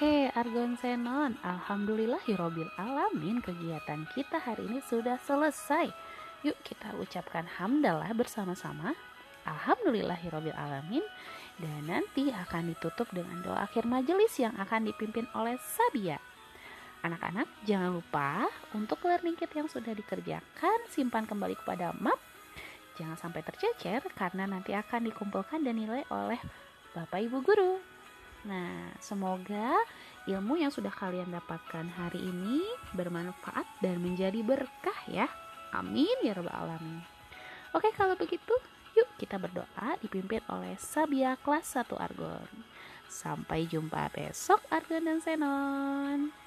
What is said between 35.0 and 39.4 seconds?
ya. Amin ya rabbal alamin. Oke, kalau begitu, yuk kita